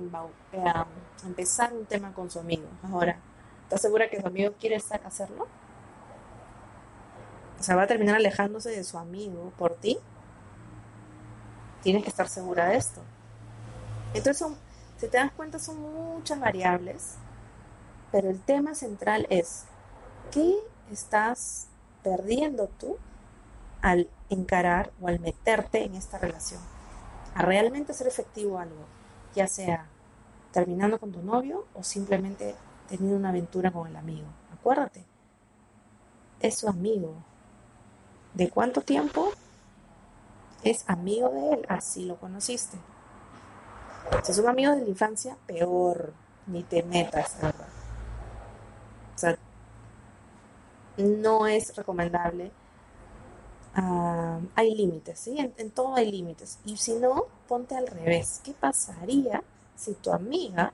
empezar 1.25 1.73
un 1.73 1.85
tema 1.85 2.13
con 2.13 2.29
su 2.29 2.39
amigo, 2.39 2.67
ahora, 2.83 3.17
¿estás 3.71 3.83
segura 3.83 4.09
que 4.09 4.19
su 4.19 4.27
amigo 4.27 4.51
quiere 4.59 4.75
hacerlo? 4.75 5.47
O 7.57 7.63
sea, 7.63 7.77
va 7.77 7.83
a 7.83 7.87
terminar 7.87 8.15
alejándose 8.17 8.69
de 8.69 8.83
su 8.83 8.97
amigo 8.97 9.53
por 9.57 9.75
ti. 9.75 9.97
Tienes 11.81 12.03
que 12.03 12.09
estar 12.09 12.27
segura 12.27 12.65
de 12.65 12.75
esto. 12.75 12.99
Entonces, 14.13 14.45
si 14.97 15.07
te 15.07 15.17
das 15.17 15.31
cuenta, 15.31 15.57
son 15.57 15.79
muchas 15.79 16.37
variables, 16.37 17.15
pero 18.11 18.29
el 18.29 18.41
tema 18.41 18.75
central 18.75 19.25
es, 19.29 19.63
¿qué 20.31 20.53
estás 20.91 21.67
perdiendo 22.03 22.67
tú 22.67 22.97
al 23.81 24.09
encarar 24.29 24.91
o 24.99 25.07
al 25.07 25.21
meterte 25.21 25.85
en 25.85 25.95
esta 25.95 26.17
relación? 26.17 26.59
A 27.35 27.43
realmente 27.43 27.93
ser 27.93 28.07
efectivo 28.07 28.59
algo, 28.59 28.83
ya 29.33 29.47
sea 29.47 29.85
terminando 30.51 30.99
con 30.99 31.13
tu 31.13 31.21
novio 31.21 31.65
o 31.73 31.83
simplemente 31.83 32.53
teniendo 32.91 33.17
una 33.17 33.29
aventura 33.29 33.71
con 33.71 33.87
el 33.87 33.95
amigo. 33.95 34.27
Acuérdate, 34.53 35.05
es 36.41 36.57
su 36.57 36.67
amigo. 36.67 37.13
¿De 38.33 38.49
cuánto 38.49 38.81
tiempo? 38.81 39.31
Es 40.63 40.83
amigo 40.87 41.29
de 41.29 41.53
él, 41.53 41.65
así 41.69 42.05
lo 42.05 42.17
conociste. 42.17 42.77
Si 44.23 44.31
es 44.31 44.37
un 44.39 44.47
amigo 44.47 44.75
de 44.75 44.81
la 44.83 44.89
infancia, 44.89 45.37
peor, 45.47 46.13
ni 46.47 46.63
te 46.63 46.83
metas, 46.83 47.35
O 49.15 49.17
sea, 49.17 49.37
no 50.97 51.47
es 51.47 51.75
recomendable. 51.75 52.51
Ah, 53.73 54.39
hay 54.55 54.75
límites, 54.75 55.19
¿sí? 55.19 55.37
En, 55.37 55.53
en 55.57 55.71
todo 55.71 55.95
hay 55.95 56.11
límites. 56.11 56.59
Y 56.65 56.75
si 56.77 56.93
no, 56.95 57.25
ponte 57.47 57.75
al 57.75 57.87
revés. 57.87 58.41
¿Qué 58.43 58.53
pasaría 58.53 59.43
si 59.75 59.93
tu 59.93 60.11
amiga 60.11 60.73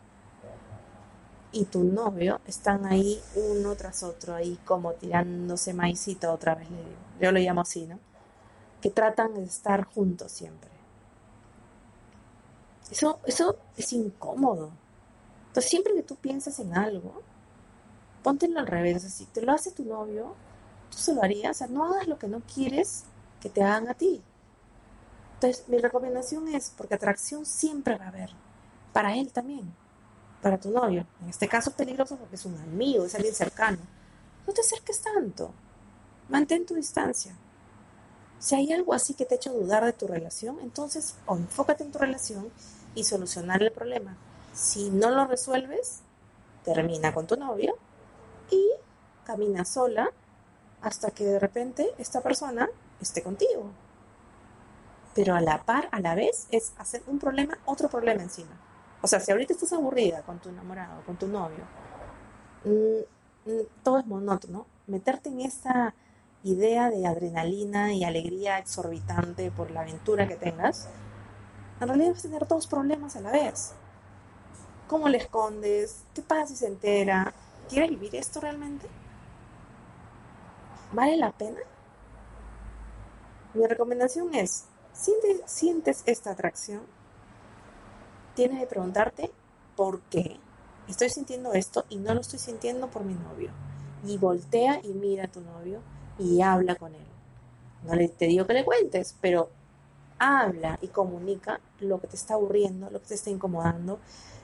y 1.52 1.66
tu 1.66 1.84
novio 1.84 2.42
están 2.46 2.86
ahí 2.86 3.22
uno 3.36 3.76
tras 3.76 4.04
otro, 4.04 4.36
ahí 4.36 4.60
como 4.66 4.94
tirándose 4.94 5.74
maicito 5.74 6.32
otra 6.32 6.56
vez, 6.56 6.68
yo 7.20 7.32
lo 7.32 7.40
llamo 7.40 7.62
así, 7.62 7.86
¿no? 7.86 8.00
Que 8.82 8.90
tratan 8.90 9.34
de 9.34 9.44
estar 9.44 9.86
juntos 9.86 10.32
siempre. 10.32 10.70
Eso, 12.92 13.20
eso 13.26 13.58
es 13.76 13.92
incómodo. 13.94 14.72
Entonces, 15.48 15.70
siempre 15.70 15.94
que 15.94 16.04
tú 16.04 16.16
piensas 16.16 16.60
en 16.60 16.76
algo, 16.76 17.22
póntelo 18.24 18.60
al 18.60 18.68
revés. 18.68 19.04
Si 19.04 19.26
te 19.26 19.42
lo 19.42 19.52
hace 19.52 19.72
tu 19.72 19.84
novio, 19.84 20.36
tú 20.92 20.98
se 20.98 21.14
lo 21.14 21.24
harías. 21.24 21.58
O 21.58 21.60
sea, 21.60 21.68
no 21.68 21.86
hagas 21.86 22.08
lo 22.08 22.18
que 22.18 22.28
no 22.28 22.42
quieres 22.42 23.04
que 23.42 23.50
te 23.50 23.64
hagan 23.64 23.90
a 23.90 23.94
ti. 23.94 24.22
Entonces, 25.34 25.68
mi 25.68 25.78
recomendación 25.78 26.48
es, 26.48 26.74
porque 26.76 26.96
atracción 26.96 27.46
siempre 27.46 27.96
va 27.96 28.06
a 28.06 28.10
haber, 28.10 28.32
para 28.92 29.16
él 29.16 29.32
también, 29.32 29.72
para 30.42 30.58
tu 30.58 30.72
novio. 30.72 31.06
En 31.22 31.30
este 31.30 31.48
caso 31.48 31.72
peligroso 31.72 32.18
porque 32.18 32.36
es 32.36 32.46
un 32.46 32.58
amigo, 32.58 33.06
es 33.06 33.16
alguien 33.16 33.34
cercano. 33.34 33.78
No 34.46 34.54
te 34.54 34.62
acerques 34.62 35.02
tanto, 35.02 35.52
mantén 36.30 36.66
tu 36.66 36.76
distancia. 36.76 37.36
Si 38.40 38.56
hay 38.56 38.72
algo 38.72 38.94
así 38.94 39.14
que 39.14 39.26
te 39.26 39.36
ha 39.36 39.38
hecho 39.38 39.54
dudar 39.54 39.84
de 39.84 39.94
tu 39.94 40.08
relación, 40.08 40.60
entonces 40.62 41.16
enfócate 41.28 41.84
en 41.84 41.92
tu 41.92 41.98
relación 42.00 42.50
y 42.94 43.04
solucionar 43.04 43.64
el 43.64 43.72
problema. 43.72 44.16
Si 44.54 44.90
no 44.90 45.10
lo 45.10 45.26
resuelves, 45.26 46.02
termina 46.64 47.14
con 47.14 47.28
tu 47.28 47.36
novio 47.36 47.76
y 48.52 48.70
camina 49.26 49.66
sola 49.66 50.12
hasta 50.82 51.12
que 51.12 51.26
de 51.26 51.40
repente 51.40 51.94
esta 51.98 52.22
persona 52.22 52.70
esté 53.02 53.24
contigo. 53.24 53.72
Pero 55.16 55.36
a 55.36 55.42
la 55.42 55.64
par, 55.64 55.90
a 55.92 56.00
la 56.00 56.14
vez, 56.14 56.48
es 56.52 56.74
hacer 56.78 57.02
un 57.08 57.18
problema, 57.18 57.58
otro 57.66 57.90
problema 57.90 58.22
encima. 58.22 58.56
O 59.02 59.08
sea, 59.08 59.20
si 59.20 59.32
ahorita 59.32 59.54
estás 59.54 59.74
aburrida 59.74 60.24
con 60.24 60.40
tu 60.40 60.50
enamorado, 60.50 61.04
con 61.06 61.18
tu 61.18 61.28
novio, 61.28 61.66
mm, 62.66 63.52
mm, 63.52 63.62
todo 63.84 64.00
es 64.00 64.06
monótono. 64.08 64.66
Meterte 64.88 65.30
en 65.30 65.42
esta 65.42 65.94
idea 66.44 66.90
de 66.90 67.06
adrenalina 67.06 67.94
y 67.94 68.04
alegría 68.04 68.58
exorbitante 68.58 69.52
por 69.52 69.72
la 69.72 69.82
aventura 69.82 70.28
que 70.28 70.36
tengas, 70.36 70.90
en 71.80 71.88
realidad 71.88 72.12
vas 72.12 72.20
a 72.20 72.30
tener 72.30 72.48
dos 72.48 72.68
problemas 72.68 73.16
a 73.16 73.22
la 73.22 73.32
vez. 73.32 73.74
¿Cómo 74.88 75.10
le 75.10 75.18
escondes? 75.18 76.04
¿Qué 76.14 76.22
pasa 76.22 76.48
si 76.48 76.56
se 76.56 76.68
entera? 76.68 77.34
¿Quieres 77.70 77.90
vivir 77.90 78.16
esto 78.16 78.40
realmente? 78.40 78.88
¿Vale 80.94 81.18
la 81.18 81.32
pena? 81.32 81.60
Mi 83.54 83.66
recomendación 83.68 84.34
es, 84.34 84.66
si 84.94 85.14
sientes 85.46 86.04
esta 86.06 86.32
atracción, 86.32 86.82
tienes 88.38 88.60
que 88.60 88.68
preguntarte 88.68 89.32
por 89.76 90.00
qué 90.12 90.38
estoy 90.88 91.10
sintiendo 91.10 91.54
esto 91.54 91.86
y 91.90 91.96
no 91.96 92.14
lo 92.14 92.22
estoy 92.22 92.38
sintiendo 92.38 92.88
por 92.88 93.04
mi 93.04 93.16
novio. 93.16 93.50
Y 94.06 94.20
voltea 94.20 94.80
y 94.84 94.90
mira 94.90 95.26
a 95.26 95.28
tu 95.28 95.42
novio 95.42 95.82
y 96.20 96.40
habla 96.42 96.76
con 96.76 96.94
él. 96.94 97.08
No 97.84 97.96
le, 97.96 98.10
te 98.10 98.28
digo 98.28 98.46
que 98.46 98.54
le 98.54 98.64
cuentes, 98.64 99.16
pero 99.22 99.50
habla 100.20 100.78
y 100.84 100.88
comunica 100.90 101.60
lo 101.80 102.00
que 102.00 102.06
te 102.06 102.16
está 102.16 102.36
aburriendo, 102.36 102.92
lo 102.92 103.02
que 103.02 103.08
te 103.08 103.16
está 103.16 103.32
incomodando, 103.32 104.00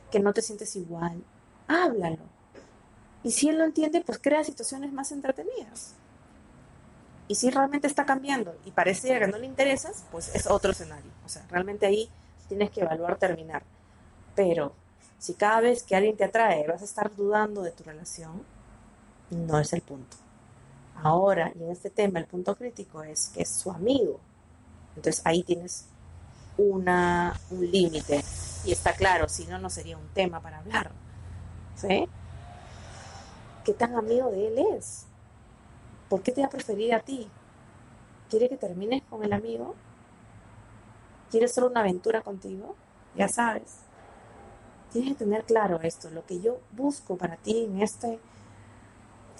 que 0.09 0.19
no 0.19 0.33
te 0.33 0.41
sientes 0.41 0.75
igual. 0.75 1.23
Háblalo. 1.67 2.23
Y 3.21 3.29
si 3.29 3.49
él 3.49 3.59
lo 3.59 3.63
entiende, 3.63 4.01
pues 4.01 4.17
crea 4.17 4.43
situaciones 4.43 4.91
más 4.91 5.11
entretenidas. 5.11 5.93
Y 7.27 7.35
si 7.35 7.51
realmente 7.51 7.85
está 7.85 8.07
cambiando 8.07 8.55
y 8.65 8.71
parece 8.71 9.19
que 9.19 9.27
no 9.27 9.37
le 9.37 9.45
interesas, 9.45 10.03
pues 10.11 10.33
es 10.33 10.47
otro 10.47 10.71
escenario. 10.71 11.11
O 11.27 11.29
sea, 11.29 11.45
realmente 11.51 11.85
ahí 11.85 12.09
tienes 12.47 12.71
que 12.71 12.81
evaluar 12.81 13.17
terminar. 13.17 13.61
Pero 14.35 14.73
si 15.19 15.33
cada 15.35 15.61
vez 15.61 15.83
que 15.83 15.95
alguien 15.95 16.17
te 16.17 16.23
atrae 16.23 16.67
vas 16.67 16.81
a 16.81 16.85
estar 16.85 17.15
dudando 17.15 17.61
de 17.61 17.71
tu 17.71 17.83
relación, 17.83 18.43
no 19.29 19.59
es 19.59 19.73
el 19.73 19.81
punto. 19.81 20.17
Ahora, 21.01 21.51
y 21.55 21.63
en 21.63 21.71
este 21.71 21.89
tema, 21.89 22.19
el 22.19 22.25
punto 22.25 22.55
crítico 22.55 23.03
es 23.03 23.29
que 23.33 23.41
es 23.43 23.49
su 23.49 23.71
amigo. 23.71 24.19
Entonces 24.95 25.21
ahí 25.25 25.43
tienes 25.43 25.87
una, 26.57 27.39
un 27.49 27.69
límite. 27.69 28.23
Y 28.65 28.71
está 28.71 28.93
claro, 28.93 29.27
si 29.27 29.45
no, 29.45 29.59
no 29.59 29.69
sería 29.69 29.97
un 29.97 30.07
tema 30.09 30.39
para 30.39 30.59
hablar. 30.59 30.91
¿Sí? 31.75 32.07
¿Qué 33.65 33.73
tan 33.73 33.95
amigo 33.95 34.29
de 34.29 34.47
él 34.47 34.65
es? 34.77 35.05
¿Por 36.09 36.21
qué 36.21 36.31
te 36.31 36.41
va 36.41 36.47
a 36.47 36.51
preferir 36.51 36.93
a 36.93 36.99
ti? 36.99 37.29
¿Quiere 38.29 38.49
que 38.49 38.57
termines 38.57 39.03
con 39.09 39.23
el 39.23 39.33
amigo? 39.33 39.75
¿Quiere 41.31 41.47
solo 41.47 41.67
una 41.67 41.79
aventura 41.79 42.21
contigo? 42.21 42.75
Ya 43.15 43.27
sabes. 43.27 43.82
Tienes 44.93 45.13
que 45.13 45.25
tener 45.25 45.43
claro 45.43 45.79
esto. 45.81 46.11
Lo 46.11 46.23
que 46.23 46.39
yo 46.39 46.59
busco 46.71 47.17
para 47.17 47.35
ti 47.35 47.65
en 47.65 47.81
este 47.81 48.19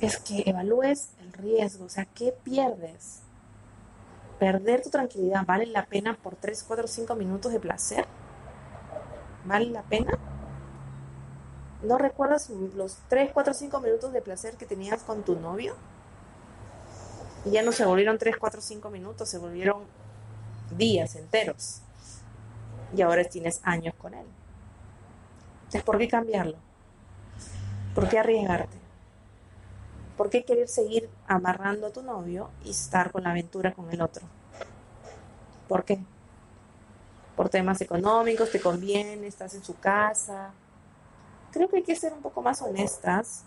es 0.02 0.18
que 0.18 0.44
evalúes 0.48 1.12
el 1.22 1.32
riesgo, 1.32 1.86
o 1.86 1.90
sea, 1.90 2.06
¿qué 2.06 2.34
pierdes? 2.44 3.22
¿Perder 4.40 4.82
tu 4.82 4.90
tranquilidad 4.90 5.46
vale 5.46 5.68
la 5.68 5.86
pena 5.86 6.18
por 6.18 6.36
3, 6.36 6.64
4, 6.68 6.88
5 6.88 7.16
minutos 7.16 7.54
de 7.54 7.60
placer? 7.60 8.08
¿Vale 9.46 9.68
la 9.68 9.84
pena? 9.84 10.18
¿No 11.84 12.00
recuerdas 12.00 12.50
los 12.50 12.98
3, 13.10 13.32
4, 13.32 13.54
5 13.54 13.80
minutos 13.80 14.12
de 14.12 14.22
placer 14.24 14.56
que 14.56 14.66
tenías 14.66 15.04
con 15.04 15.22
tu 15.22 15.36
novio? 15.36 15.76
Y 17.46 17.52
ya 17.52 17.62
no 17.62 17.72
se 17.72 17.86
volvieron 17.86 18.18
3, 18.18 18.38
4, 18.38 18.60
5 18.60 18.90
minutos, 18.90 19.30
se 19.30 19.38
volvieron 19.38 19.84
días 20.76 21.16
enteros. 21.16 21.82
Y 22.96 23.02
ahora 23.04 23.24
tienes 23.26 23.60
años 23.64 23.94
con 23.96 24.16
él. 24.16 24.26
Entonces, 25.74 25.86
¿por 25.88 25.98
qué 25.98 26.08
cambiarlo? 26.08 26.56
¿Por 27.96 28.08
qué 28.08 28.20
arriesgarte? 28.20 28.78
¿Por 30.16 30.30
qué 30.30 30.44
querer 30.44 30.68
seguir 30.68 31.10
amarrando 31.26 31.88
a 31.88 31.90
tu 31.90 32.04
novio 32.04 32.52
y 32.64 32.70
estar 32.70 33.12
con 33.12 33.24
la 33.24 33.32
aventura 33.32 33.74
con 33.74 33.90
el 33.92 34.00
otro? 34.04 34.24
¿Por 35.68 35.84
qué? 35.84 35.98
Por 37.36 37.50
temas 37.50 37.82
económicos, 37.82 38.52
te 38.52 38.62
conviene, 38.62 39.26
estás 39.26 39.56
en 39.56 39.64
su 39.64 39.76
casa. 39.80 40.52
Creo 41.52 41.68
que 41.68 41.78
hay 41.78 41.84
que 41.84 41.96
ser 41.96 42.14
un 42.14 42.22
poco 42.22 42.44
más 42.44 42.62
honestas 42.62 43.42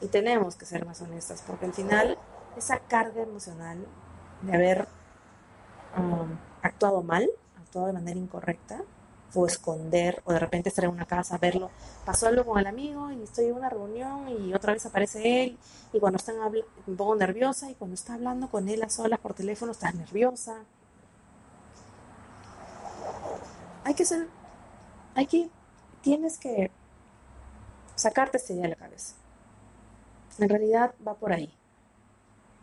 y 0.00 0.06
tenemos 0.06 0.56
que 0.56 0.64
ser 0.64 0.86
más 0.86 1.02
honestas 1.02 1.44
porque 1.46 1.66
al 1.66 1.74
final 1.74 2.16
esa 2.56 2.78
carga 2.78 3.20
emocional 3.20 3.86
de 4.40 4.54
haber 4.54 4.88
um, 5.98 6.38
actuado 6.62 7.02
mal, 7.02 7.28
actuado 7.58 7.88
de 7.88 7.92
manera 7.92 8.18
incorrecta, 8.18 8.80
o 9.34 9.46
esconder, 9.46 10.22
o 10.24 10.32
de 10.32 10.38
repente 10.38 10.68
estar 10.68 10.84
en 10.84 10.92
una 10.92 11.06
casa, 11.06 11.38
verlo, 11.38 11.70
pasó 12.04 12.26
algo 12.28 12.44
con 12.44 12.58
el 12.58 12.66
amigo 12.66 13.10
y 13.10 13.22
estoy 13.22 13.46
en 13.46 13.54
una 13.56 13.68
reunión 13.68 14.28
y 14.28 14.54
otra 14.54 14.72
vez 14.72 14.86
aparece 14.86 15.44
él, 15.44 15.58
y 15.92 16.00
cuando 16.00 16.16
están 16.16 16.36
un 16.86 16.96
poco 16.96 17.16
nerviosa, 17.16 17.70
y 17.70 17.74
cuando 17.74 17.94
está 17.94 18.14
hablando 18.14 18.48
con 18.48 18.68
él 18.68 18.82
a 18.82 18.88
solas 18.88 19.20
por 19.20 19.34
teléfono, 19.34 19.72
estás 19.72 19.94
nerviosa. 19.94 20.64
Hay 23.84 23.94
que 23.94 24.04
ser, 24.04 24.28
hay 25.14 25.26
que, 25.26 25.50
tienes 26.02 26.38
que 26.38 26.70
sacarte 27.94 28.38
esta 28.38 28.52
idea 28.52 28.64
de 28.64 28.70
la 28.70 28.76
cabeza. 28.76 29.14
En 30.38 30.48
realidad 30.48 30.94
va 31.06 31.14
por 31.14 31.32
ahí. 31.32 31.52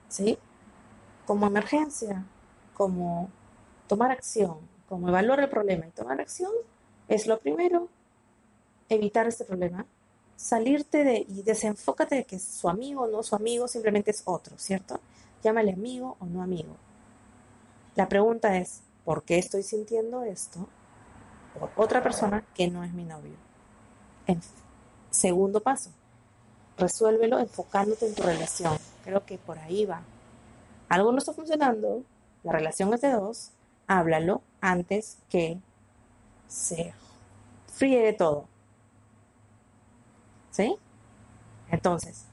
¿Sí? 0.09 0.37
Como 1.25 1.47
emergencia, 1.47 2.25
como 2.73 3.29
tomar 3.87 4.11
acción, 4.11 4.70
como 4.91 5.07
evaluar 5.07 5.39
el 5.39 5.48
problema 5.48 5.88
y 5.88 5.91
tomar 5.91 6.19
acción, 6.19 6.51
es 7.07 7.25
lo 7.25 7.39
primero, 7.39 7.88
evitar 8.89 9.25
este 9.25 9.45
problema, 9.45 9.86
salirte 10.36 11.05
de 11.05 11.25
y 11.29 11.43
desenfócate 11.43 12.15
de 12.15 12.25
que 12.25 12.38
su 12.39 12.67
amigo 12.67 13.03
o 13.03 13.07
no 13.07 13.24
su 13.24 13.33
amigo 13.33 13.69
simplemente 13.69 14.12
es 14.12 14.21
otro, 14.25 14.57
¿cierto? 14.57 15.00
Llámale 15.43 15.71
amigo 15.71 16.17
o 16.19 16.25
no 16.25 16.43
amigo. 16.43 16.75
La 17.95 18.10
pregunta 18.10 18.57
es, 18.57 18.81
¿por 19.05 19.24
qué 19.24 19.38
estoy 19.38 19.63
sintiendo 19.63 20.24
esto 20.24 20.67
por 21.57 21.71
otra 21.77 22.03
persona 22.03 22.43
que 22.53 22.67
no 22.67 22.83
es 22.83 22.91
mi 22.91 23.05
novio? 23.05 23.38
Segundo 25.10 25.62
paso, 25.62 25.91
resuélvelo 26.77 27.39
enfocándote 27.39 28.07
en 28.07 28.13
tu 28.13 28.24
relación. 28.24 28.77
Creo 29.05 29.25
que 29.25 29.38
por 29.38 29.57
ahí 29.57 29.86
va. 29.86 30.01
Algo 30.89 31.13
no 31.13 31.19
está 31.19 31.31
funcionando, 31.31 32.03
la 32.43 32.51
relación 32.51 32.93
es 32.93 33.00
de 33.00 33.12
dos, 33.13 33.51
háblalo 33.88 34.41
antes 34.62 35.18
que 35.30 35.60
se 36.48 36.94
fríe 37.68 38.13
todo. 38.13 38.46
¿Sí? 40.51 40.77
Entonces, 41.70 42.25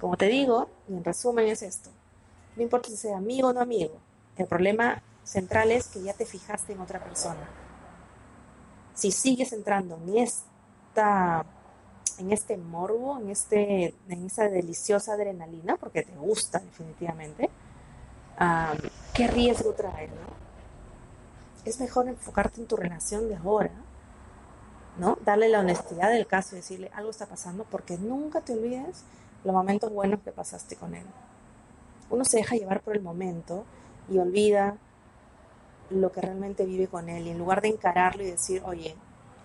como 0.00 0.16
te 0.16 0.26
digo, 0.26 0.68
y 0.88 0.94
en 0.94 1.04
resumen 1.04 1.48
es 1.48 1.62
esto. 1.62 1.90
No 2.56 2.62
importa 2.62 2.88
si 2.88 2.96
sea 2.96 3.16
amigo 3.16 3.48
o 3.48 3.52
no 3.52 3.60
amigo. 3.60 3.94
El 4.36 4.46
problema 4.46 5.02
central 5.24 5.70
es 5.70 5.88
que 5.88 6.02
ya 6.02 6.12
te 6.12 6.26
fijaste 6.26 6.72
en 6.72 6.80
otra 6.80 7.02
persona. 7.02 7.48
Si 8.94 9.10
sigues 9.10 9.52
entrando 9.52 9.96
en 9.96 10.18
esta 10.18 11.44
en 12.18 12.30
este 12.30 12.58
morbo, 12.58 13.18
en 13.18 13.30
este 13.30 13.94
en 14.08 14.26
esa 14.26 14.48
deliciosa 14.48 15.14
adrenalina 15.14 15.76
porque 15.76 16.02
te 16.02 16.14
gusta 16.16 16.58
definitivamente, 16.58 17.48
¿qué 19.14 19.26
riesgo 19.28 19.72
trae, 19.72 20.08
no? 20.08 20.41
Es 21.64 21.80
mejor 21.80 22.08
enfocarte 22.08 22.60
en 22.60 22.66
tu 22.66 22.76
relación 22.76 23.28
de 23.28 23.36
ahora, 23.36 23.72
¿no? 24.98 25.18
Darle 25.24 25.48
la 25.48 25.60
honestidad 25.60 26.10
del 26.10 26.26
caso 26.26 26.54
y 26.54 26.58
decirle 26.58 26.90
algo 26.94 27.10
está 27.10 27.26
pasando 27.26 27.64
porque 27.70 27.96
nunca 27.98 28.40
te 28.40 28.52
olvides 28.54 29.04
los 29.44 29.54
momentos 29.54 29.92
buenos 29.92 30.20
que 30.20 30.32
pasaste 30.32 30.76
con 30.76 30.94
él. 30.94 31.06
Uno 32.10 32.24
se 32.24 32.38
deja 32.38 32.56
llevar 32.56 32.80
por 32.80 32.96
el 32.96 33.02
momento 33.02 33.64
y 34.10 34.18
olvida 34.18 34.76
lo 35.90 36.12
que 36.12 36.20
realmente 36.20 36.64
vive 36.64 36.88
con 36.88 37.08
él 37.08 37.26
y 37.26 37.30
en 37.30 37.38
lugar 37.38 37.60
de 37.60 37.68
encararlo 37.68 38.22
y 38.22 38.30
decir, 38.30 38.62
oye, 38.64 38.96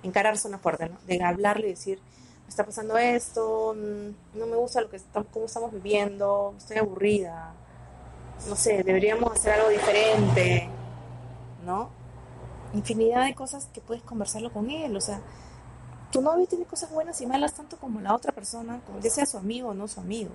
encarar 0.03 0.37
suena 0.37 0.57
fuerte, 0.57 0.89
¿no? 0.89 0.97
De 1.05 1.21
hablarle 1.23 1.67
y 1.67 1.71
decir, 1.71 1.99
me 2.43 2.49
está 2.49 2.65
pasando 2.65 2.97
esto, 2.97 3.75
mm, 3.75 4.37
no 4.39 4.45
me 4.47 4.55
gusta 4.55 4.81
lo 4.81 4.89
que 4.89 4.97
estamos, 4.97 5.27
cómo 5.31 5.45
estamos 5.45 5.71
viviendo, 5.71 6.53
estoy 6.57 6.77
aburrida, 6.77 7.53
no 8.47 8.55
sé, 8.55 8.83
deberíamos 8.83 9.31
hacer 9.31 9.53
algo 9.53 9.69
diferente, 9.69 10.69
¿no? 11.65 11.96
Infinidad 12.73 13.25
de 13.25 13.35
cosas 13.35 13.67
que 13.73 13.81
puedes 13.81 14.03
conversarlo 14.03 14.51
con 14.51 14.69
él. 14.69 14.95
O 14.95 15.01
sea, 15.01 15.21
tu 16.11 16.21
novio 16.21 16.47
tiene 16.47 16.65
cosas 16.65 16.91
buenas 16.91 17.19
y 17.21 17.25
malas 17.25 17.53
tanto 17.53 17.77
como 17.77 18.01
la 18.01 18.13
otra 18.13 18.31
persona, 18.31 18.81
ya 19.01 19.09
sea 19.09 19.25
su 19.25 19.37
amigo 19.37 19.69
o 19.69 19.73
no 19.73 19.87
su 19.87 19.99
amigo. 19.99 20.31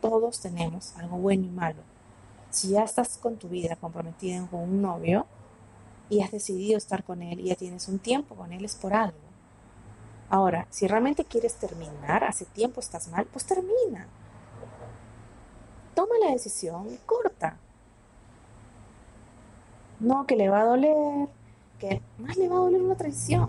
Todos 0.00 0.40
tenemos 0.40 0.94
algo 0.96 1.16
bueno 1.16 1.44
y 1.44 1.50
malo. 1.50 1.82
Si 2.50 2.68
ya 2.68 2.84
estás 2.84 3.16
con 3.16 3.36
tu 3.36 3.48
vida 3.48 3.76
comprometida 3.76 4.46
con 4.46 4.60
un 4.60 4.82
novio 4.82 5.26
y 6.08 6.22
has 6.22 6.30
decidido 6.30 6.76
estar 6.78 7.02
con 7.04 7.22
él 7.22 7.40
y 7.40 7.44
ya 7.44 7.56
tienes 7.56 7.88
un 7.88 7.98
tiempo 7.98 8.34
con 8.34 8.52
él, 8.52 8.64
es 8.64 8.76
por 8.76 8.92
algo. 8.94 9.18
Ahora, 10.28 10.66
si 10.70 10.86
realmente 10.86 11.24
quieres 11.24 11.54
terminar, 11.54 12.24
hace 12.24 12.44
tiempo 12.44 12.80
estás 12.80 13.08
mal, 13.08 13.26
pues 13.26 13.44
termina. 13.44 14.06
Toma 15.94 16.14
la 16.20 16.32
decisión 16.32 16.98
corta. 17.06 17.58
No, 20.04 20.26
que 20.26 20.36
le 20.36 20.50
va 20.50 20.60
a 20.60 20.64
doler, 20.64 21.28
que 21.78 22.02
más 22.18 22.36
le 22.36 22.46
va 22.46 22.56
a 22.56 22.58
doler 22.58 22.82
una 22.82 22.94
traición. 22.94 23.48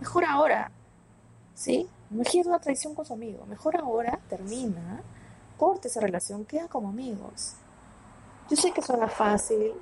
Mejor 0.00 0.24
ahora, 0.24 0.72
¿sí? 1.54 1.88
Mejor 2.10 2.48
una 2.48 2.58
traición 2.58 2.92
con 2.92 3.06
su 3.06 3.12
amigo. 3.12 3.46
Mejor 3.46 3.76
ahora 3.76 4.18
termina, 4.28 5.00
corte 5.56 5.86
esa 5.86 6.00
relación, 6.00 6.44
queda 6.44 6.66
como 6.66 6.88
amigos. 6.88 7.54
Yo 8.50 8.56
sé 8.56 8.72
que 8.72 8.82
suena 8.82 9.06
fácil, 9.06 9.74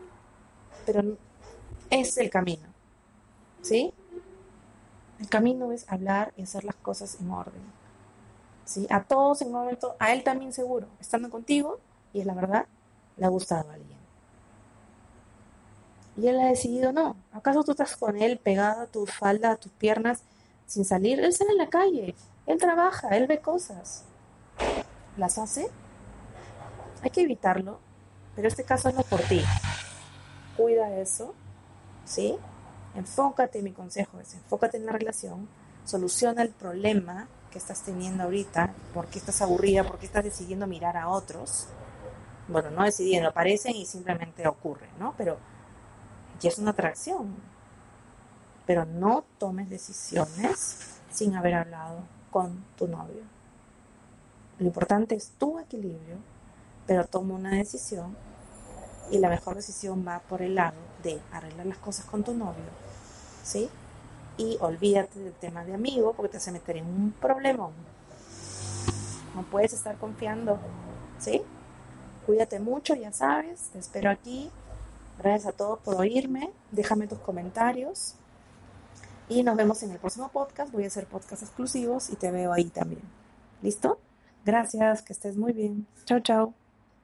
pero 0.85 1.17
es 1.89 2.19
el 2.19 2.29
camino, 2.29 2.69
¿sí? 3.63 3.95
El 5.21 5.29
camino 5.31 5.73
es 5.73 5.91
hablar 5.91 6.35
y 6.37 6.43
hacer 6.43 6.65
las 6.65 6.77
cosas 6.77 7.17
en 7.19 7.31
orden. 7.31 7.63
¿sí? 8.67 8.87
A 8.91 9.05
todos 9.05 9.41
en 9.41 9.49
un 9.49 9.55
momento, 9.55 9.97
a 9.99 10.13
él 10.13 10.23
también 10.23 10.53
seguro, 10.53 10.87
estando 11.01 11.31
contigo, 11.31 11.81
y 12.13 12.21
es 12.21 12.27
la 12.27 12.35
verdad, 12.35 12.67
le 13.17 13.25
ha 13.25 13.31
gustado 13.31 13.71
a 13.71 13.73
alguien. 13.73 13.92
Y 16.17 16.27
él 16.29 16.39
ha 16.41 16.47
decidido 16.47 16.93
no. 16.93 17.17
¿Acaso 17.33 17.65
tú 17.65 17.73
estás 17.73 17.97
con 17.97 18.21
él 18.21 18.39
pegado 18.39 18.83
a 18.83 18.87
tu 18.87 19.07
falda, 19.07 19.53
a 19.53 19.57
tus 19.57 19.73
piernas, 19.73 20.23
sin 20.67 20.85
salir? 20.85 21.21
Él 21.21 21.33
sale 21.33 21.53
en 21.53 21.59
la 21.59 21.71
calle, 21.71 22.15
él 22.47 22.59
trabaja, 22.59 23.17
él 23.17 23.27
ve 23.27 23.41
cosas. 23.41 24.05
¿Las 25.17 25.39
hace? 25.39 25.69
Hay 27.03 27.11
que 27.11 27.23
evitarlo, 27.23 27.81
pero 28.37 28.49
este 28.49 28.65
caso 28.65 28.91
no 28.93 29.01
es 29.01 29.07
por 29.07 29.21
ti. 29.23 29.43
Cuida 30.57 30.97
eso, 30.99 31.35
¿sí? 32.05 32.37
Enfócate, 32.95 33.63
mi 33.63 33.73
consejo 33.73 34.21
es, 34.21 34.35
enfócate 34.35 34.77
en 34.77 34.87
la 34.87 34.93
relación, 34.93 35.49
soluciona 35.85 36.43
el 36.43 36.51
problema 36.51 37.27
que 37.51 37.59
estás 37.59 37.83
teniendo 37.83 38.25
ahorita, 38.25 38.75
por 38.95 39.07
qué 39.07 39.19
estás 39.19 39.41
aburrida, 39.43 39.85
por 39.85 39.99
qué 39.99 40.07
estás 40.07 40.25
decidiendo 40.25 40.67
mirar 40.67 40.97
a 40.97 41.09
otros. 41.09 41.67
Bueno, 42.49 42.71
no 42.71 42.85
decidiendo, 42.85 43.31
aparecen 43.31 43.77
y 43.77 43.87
simplemente 43.87 44.47
ocurre, 44.47 44.89
¿no? 44.99 45.15
Pero 45.17 45.39
y 46.43 46.49
es 46.49 46.59
una 46.59 46.73
atracción. 46.73 47.35
Pero 48.67 48.85
no 48.85 49.25
tomes 49.39 49.71
decisiones 49.71 50.99
sin 51.11 51.35
haber 51.35 51.55
hablado 51.55 52.01
con 52.31 52.65
tu 52.77 52.89
novio. 52.89 53.23
Lo 54.59 54.67
importante 54.67 55.15
es 55.15 55.31
tu 55.39 55.59
equilibrio, 55.59 56.17
pero 56.87 57.07
toma 57.07 57.35
una 57.35 57.51
decisión 57.51 58.17
y 59.11 59.19
la 59.19 59.29
mejor 59.29 59.57
decisión 59.57 60.07
va 60.07 60.21
por 60.21 60.43
el 60.43 60.55
lado 60.55 60.79
de 61.03 61.21
arreglar 61.33 61.67
las 61.67 61.79
cosas 61.79 62.05
con 62.07 62.23
tu 62.23 62.35
novio, 62.35 62.65
¿sí? 63.43 63.69
Y 64.37 64.57
olvídate 64.61 65.19
del 65.19 65.35
tema 65.35 65.65
de 65.65 65.75
amigo 65.75 66.15
porque 66.15 66.31
te 66.31 66.37
hace 66.39 66.53
meter 66.53 66.77
en 66.79 66.87
un 66.87 67.13
problema. 67.13 67.71
No 69.35 69.43
puedes 69.51 69.73
estar 69.73 69.97
confiando, 69.99 70.59
¿sí? 71.19 71.43
Cuídate 72.25 72.61
mucho, 72.61 72.95
ya 72.95 73.13
sabes, 73.13 73.71
te 73.73 73.79
espero 73.79 74.11
aquí 74.11 74.51
Gracias 75.23 75.55
a 75.55 75.57
todos 75.57 75.79
por 75.81 75.97
oírme. 75.97 76.51
Déjame 76.71 77.07
tus 77.07 77.19
comentarios. 77.19 78.15
Y 79.29 79.43
nos 79.43 79.57
vemos 79.57 79.83
en 79.83 79.93
el 79.93 79.99
próximo 79.99 80.29
podcast. 80.29 80.73
Voy 80.73 80.85
a 80.85 80.89
hacer 80.89 81.07
podcasts 81.07 81.45
exclusivos 81.45 82.11
y 82.11 82.17
te 82.17 82.31
veo 82.31 82.53
ahí 82.53 82.65
también. 82.65 83.03
¿Listo? 83.63 83.99
Gracias, 84.45 85.03
que 85.03 85.13
estés 85.13 85.37
muy 85.37 85.53
bien. 85.53 85.87
Chao, 86.05 86.21
chao. 86.21 86.62